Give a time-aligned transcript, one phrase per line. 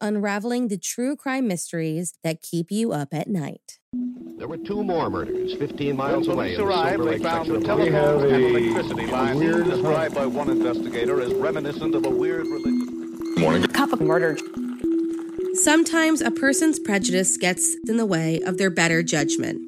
[0.00, 3.78] unraveling the true crime mysteries that keep you up at night.
[4.38, 6.56] There were two more murders 15 miles when away.
[6.56, 8.34] police in the arrived, Silver they found the section of telephone Montana.
[8.34, 13.38] and a electricity lines weird described by one investigator as reminiscent of a weird religious.
[13.38, 13.62] Morning.
[13.68, 14.36] cup of murder.
[15.54, 19.60] Sometimes a person's prejudice gets in the way of their better judgment.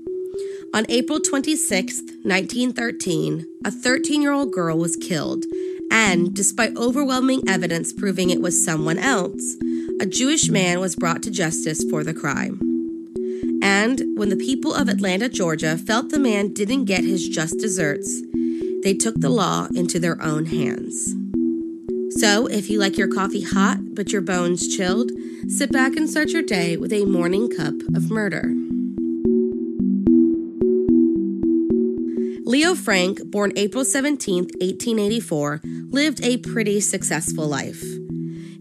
[0.72, 5.44] On April 26, 1913, a 13 year old girl was killed,
[5.90, 9.56] and despite overwhelming evidence proving it was someone else,
[10.00, 12.58] a Jewish man was brought to justice for the crime.
[13.62, 18.22] And when the people of Atlanta, Georgia felt the man didn't get his just desserts,
[18.82, 21.14] they took the law into their own hands.
[22.18, 25.12] So, if you like your coffee hot but your bones chilled,
[25.48, 28.54] sit back and start your day with a morning cup of murder.
[32.46, 37.84] Leo Frank, born April 17, 1884, lived a pretty successful life.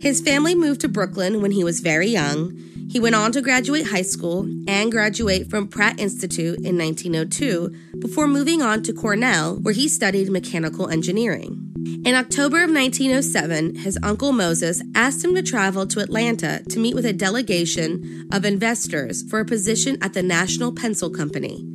[0.01, 2.57] His family moved to Brooklyn when he was very young.
[2.89, 8.27] He went on to graduate high school and graduate from Pratt Institute in 1902 before
[8.27, 11.65] moving on to Cornell, where he studied mechanical engineering.
[12.05, 16.95] In October of 1907, his uncle Moses asked him to travel to Atlanta to meet
[16.95, 21.65] with a delegation of investors for a position at the National Pencil Company.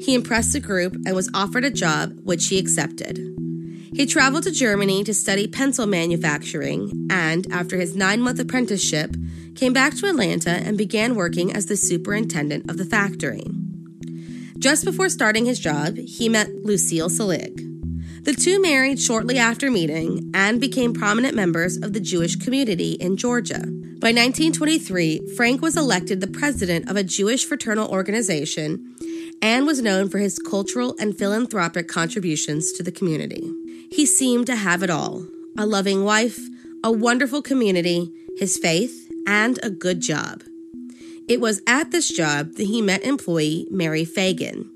[0.00, 3.39] He impressed the group and was offered a job, which he accepted.
[3.92, 9.16] He traveled to Germany to study pencil manufacturing and, after his nine month apprenticeship,
[9.56, 13.44] came back to Atlanta and began working as the superintendent of the factory.
[14.58, 17.56] Just before starting his job, he met Lucille Selig.
[18.24, 23.16] The two married shortly after meeting and became prominent members of the Jewish community in
[23.16, 23.64] Georgia.
[24.00, 28.94] By 1923, Frank was elected the president of a Jewish fraternal organization
[29.42, 33.50] and was known for his cultural and philanthropic contributions to the community.
[33.90, 35.26] He seemed to have it all
[35.58, 36.38] a loving wife,
[36.82, 40.42] a wonderful community, his faith, and a good job.
[41.28, 44.68] It was at this job that he met employee Mary Phagan.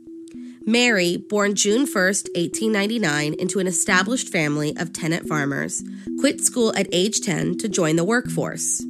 [0.67, 5.85] Mary, born June 1st, 1899, into an established family of tenant farmers,
[6.21, 8.81] quit school at age 10 to join the workforce.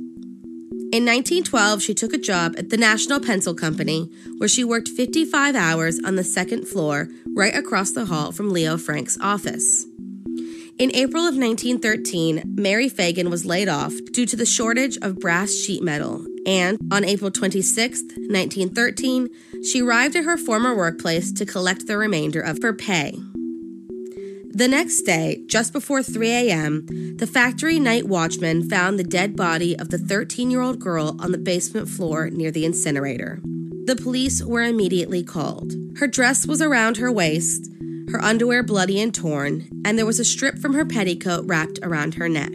[0.92, 5.56] In 1912, she took a job at the National Pencil Company, where she worked 55
[5.56, 9.86] hours on the second floor, right across the hall from Leo Frank's office.
[10.76, 15.54] In April of 1913, Mary Phagan was laid off due to the shortage of brass
[15.54, 19.28] sheet metal, and on April 26, 1913,
[19.62, 23.12] she arrived at her former workplace to collect the remainder of her pay.
[24.50, 26.86] The next day, just before 3 a.m.,
[27.18, 31.30] the factory night watchman found the dead body of the 13 year old girl on
[31.30, 33.40] the basement floor near the incinerator.
[33.86, 35.72] The police were immediately called.
[35.98, 37.70] Her dress was around her waist,
[38.10, 42.14] her underwear bloody and torn, and there was a strip from her petticoat wrapped around
[42.14, 42.52] her neck.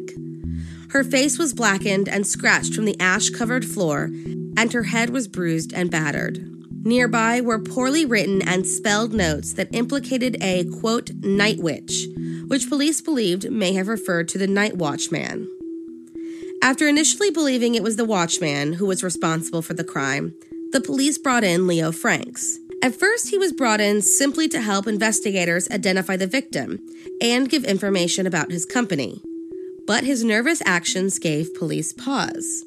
[0.90, 4.06] Her face was blackened and scratched from the ash covered floor,
[4.58, 6.46] and her head was bruised and battered.
[6.84, 12.08] Nearby were poorly written and spelled notes that implicated a, quote, night witch,
[12.48, 15.48] which police believed may have referred to the night watchman.
[16.64, 20.34] After initially believing it was the watchman who was responsible for the crime,
[20.72, 22.58] the police brought in Leo Franks.
[22.82, 26.80] At first, he was brought in simply to help investigators identify the victim
[27.22, 29.22] and give information about his company.
[29.86, 32.64] But his nervous actions gave police pause.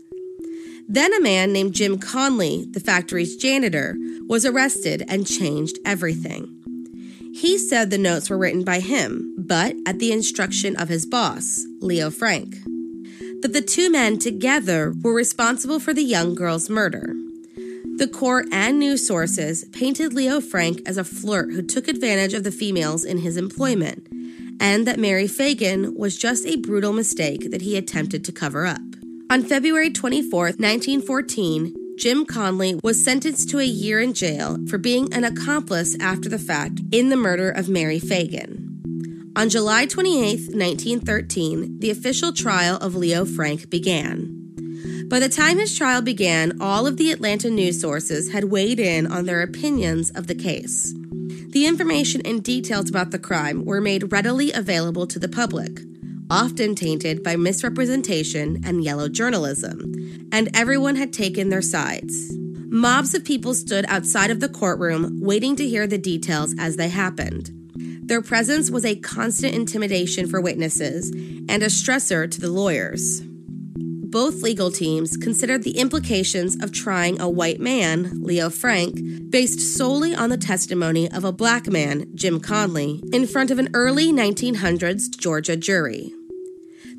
[0.87, 6.59] Then a man named Jim Conley, the factory's janitor, was arrested and changed everything.
[7.35, 11.65] He said the notes were written by him, but at the instruction of his boss,
[11.81, 12.57] Leo Frank.
[13.41, 17.15] That the two men together were responsible for the young girl's murder.
[17.97, 22.45] The court and news sources painted Leo Frank as a flirt who took advantage of
[22.45, 24.07] the females in his employment,
[24.61, 28.81] and that Mary Phagan was just a brutal mistake that he attempted to cover up.
[29.31, 35.13] On February 24, 1914, Jim Conley was sentenced to a year in jail for being
[35.13, 38.63] an accomplice after the fact in the murder of Mary Phagan.
[39.37, 44.42] On July 28, 1913, the official trial of Leo Frank began.
[45.13, 49.07] By the time his trial began, all of the Atlanta news sources had weighed in
[49.07, 50.95] on their opinions of the case.
[51.51, 55.81] The information and details about the crime were made readily available to the public,
[56.31, 59.93] often tainted by misrepresentation and yellow journalism,
[60.33, 62.33] and everyone had taken their sides.
[62.71, 66.89] Mobs of people stood outside of the courtroom waiting to hear the details as they
[66.89, 67.51] happened.
[68.09, 73.21] Their presence was a constant intimidation for witnesses and a stressor to the lawyers
[74.13, 80.15] both legal teams considered the implications of trying a white man, Leo Frank, based solely
[80.15, 85.09] on the testimony of a black man, Jim Conley, in front of an early 1900s
[85.17, 86.13] Georgia jury.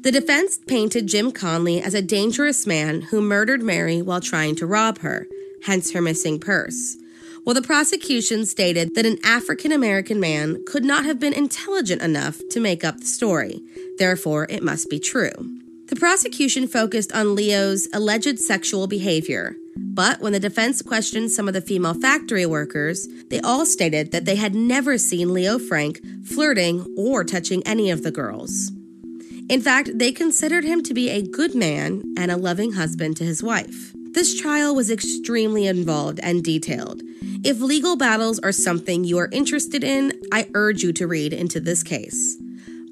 [0.02, 4.66] The defense painted Jim Conley as a dangerous man who murdered Mary while trying to
[4.66, 5.28] rob her,
[5.66, 6.98] hence her missing purse,
[7.44, 12.42] while the prosecution stated that an African American man could not have been intelligent enough
[12.50, 13.62] to make up the story,
[14.00, 15.63] therefore, it must be true.
[15.88, 21.54] The prosecution focused on Leo's alleged sexual behavior, but when the defense questioned some of
[21.54, 26.86] the female factory workers, they all stated that they had never seen Leo Frank flirting
[26.98, 28.72] or touching any of the girls.
[29.50, 33.26] In fact, they considered him to be a good man and a loving husband to
[33.26, 33.94] his wife.
[34.14, 37.02] This trial was extremely involved and detailed.
[37.44, 41.60] If legal battles are something you are interested in, I urge you to read into
[41.60, 42.38] this case.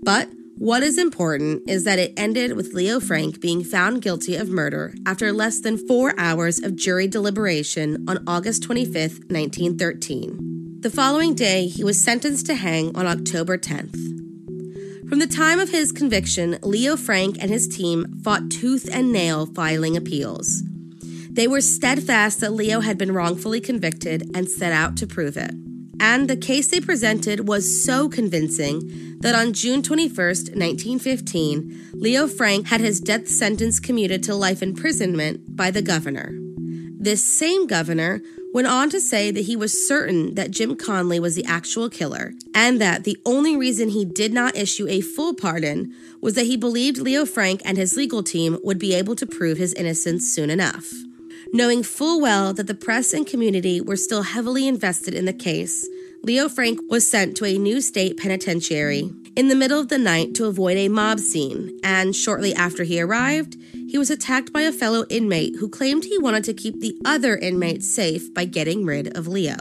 [0.03, 0.29] But
[0.61, 4.93] what is important is that it ended with Leo Frank being found guilty of murder
[5.07, 8.93] after less than four hours of jury deliberation on August 25,
[9.31, 10.77] 1913.
[10.81, 15.09] The following day, he was sentenced to hang on October 10th.
[15.09, 19.47] From the time of his conviction, Leo Frank and his team fought tooth and nail
[19.47, 20.61] filing appeals.
[21.31, 25.55] They were steadfast that Leo had been wrongfully convicted and set out to prove it.
[26.01, 32.67] And the case they presented was so convincing that on June 21, 1915, Leo Frank
[32.67, 36.31] had his death sentence commuted to life imprisonment by the governor.
[36.99, 38.19] This same governor
[38.51, 42.33] went on to say that he was certain that Jim Conley was the actual killer,
[42.55, 46.57] and that the only reason he did not issue a full pardon was that he
[46.57, 50.49] believed Leo Frank and his legal team would be able to prove his innocence soon
[50.49, 50.91] enough.
[51.53, 55.87] Knowing full well that the press and community were still heavily invested in the case,
[56.23, 60.33] Leo Frank was sent to a new state penitentiary in the middle of the night
[60.35, 63.57] to avoid a mob scene, and shortly after he arrived,
[63.89, 67.35] he was attacked by a fellow inmate who claimed he wanted to keep the other
[67.37, 69.57] inmates safe by getting rid of Leo.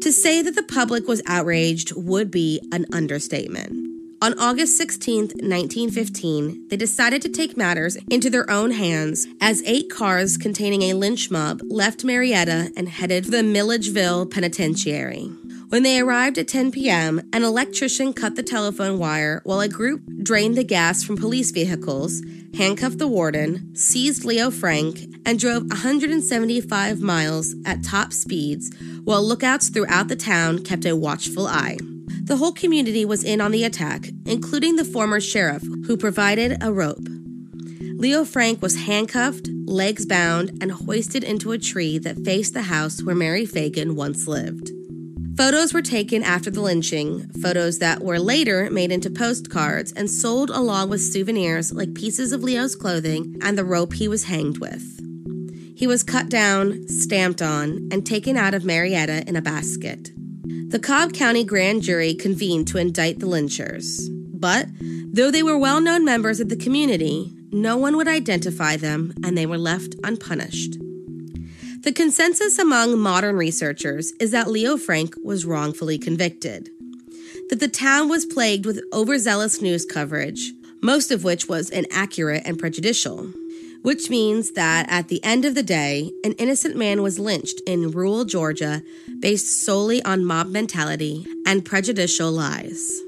[0.00, 3.81] To say that the public was outraged would be an understatement.
[4.22, 9.90] On August 16, 1915, they decided to take matters into their own hands as eight
[9.90, 15.24] cars containing a lynch mob left Marietta and headed for the Milledgeville Penitentiary.
[15.70, 20.02] When they arrived at 10 p.m., an electrician cut the telephone wire while a group
[20.22, 22.22] drained the gas from police vehicles,
[22.56, 29.68] handcuffed the warden, seized Leo Frank, and drove 175 miles at top speeds while lookouts
[29.68, 31.76] throughout the town kept a watchful eye.
[32.24, 36.72] The whole community was in on the attack, including the former sheriff, who provided a
[36.72, 37.06] rope.
[37.96, 43.02] Leo Frank was handcuffed, legs bound, and hoisted into a tree that faced the house
[43.02, 44.70] where Mary Phagan once lived.
[45.36, 50.50] Photos were taken after the lynching, photos that were later made into postcards and sold
[50.50, 54.82] along with souvenirs like pieces of Leo's clothing and the rope he was hanged with.
[55.76, 60.10] He was cut down, stamped on, and taken out of Marietta in a basket.
[60.72, 64.08] The Cobb County grand jury convened to indict the lynchers.
[64.32, 69.12] But, though they were well known members of the community, no one would identify them
[69.22, 70.78] and they were left unpunished.
[71.82, 76.70] The consensus among modern researchers is that Leo Frank was wrongfully convicted,
[77.50, 82.58] that the town was plagued with overzealous news coverage, most of which was inaccurate and
[82.58, 83.30] prejudicial,
[83.82, 87.90] which means that at the end of the day, an innocent man was lynched in
[87.90, 88.82] rural Georgia
[89.20, 93.02] based solely on mob mentality and prejudicial lies.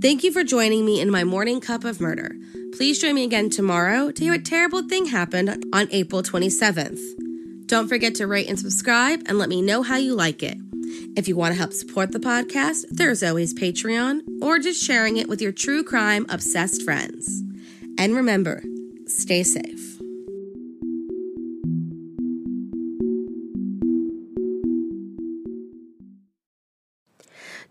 [0.00, 2.36] Thank you for joining me in my morning cup of murder.
[2.76, 7.00] Please join me again tomorrow to hear a terrible thing happened on April 27th.
[7.66, 10.58] Don't forget to rate and subscribe and let me know how you like it.
[11.16, 15.28] If you want to help support the podcast, there's always Patreon or just sharing it
[15.28, 17.42] with your true crime obsessed friends.
[17.98, 18.62] And remember,
[19.06, 19.99] stay safe.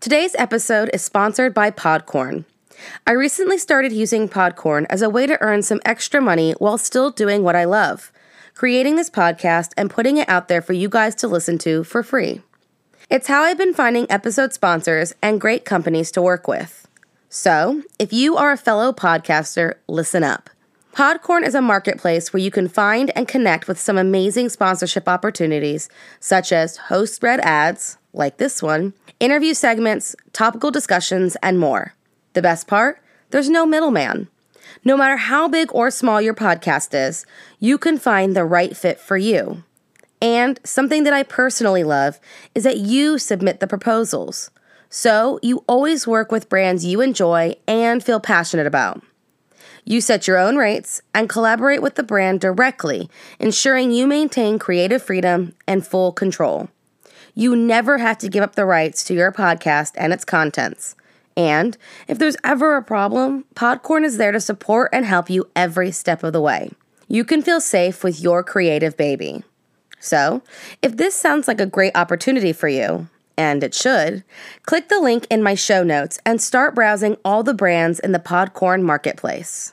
[0.00, 2.46] Today's episode is sponsored by Podcorn.
[3.06, 7.10] I recently started using Podcorn as a way to earn some extra money while still
[7.10, 8.10] doing what I love
[8.54, 12.02] creating this podcast and putting it out there for you guys to listen to for
[12.02, 12.40] free.
[13.10, 16.88] It's how I've been finding episode sponsors and great companies to work with.
[17.28, 20.48] So, if you are a fellow podcaster, listen up.
[20.94, 25.90] Podcorn is a marketplace where you can find and connect with some amazing sponsorship opportunities,
[26.20, 31.94] such as host read ads, like this one, interview segments, topical discussions, and more.
[32.32, 33.02] The best part?
[33.30, 34.28] There's no middleman.
[34.84, 37.26] No matter how big or small your podcast is,
[37.58, 39.62] you can find the right fit for you.
[40.22, 42.20] And something that I personally love
[42.54, 44.50] is that you submit the proposals.
[44.88, 49.02] So you always work with brands you enjoy and feel passionate about.
[49.84, 55.02] You set your own rates and collaborate with the brand directly, ensuring you maintain creative
[55.02, 56.68] freedom and full control.
[57.34, 60.96] You never have to give up the rights to your podcast and its contents.
[61.36, 61.76] And
[62.08, 66.22] if there's ever a problem, Podcorn is there to support and help you every step
[66.22, 66.70] of the way.
[67.08, 69.42] You can feel safe with your creative baby.
[70.00, 70.42] So,
[70.82, 74.24] if this sounds like a great opportunity for you, and it should,
[74.66, 78.18] click the link in my show notes and start browsing all the brands in the
[78.18, 79.72] Podcorn marketplace.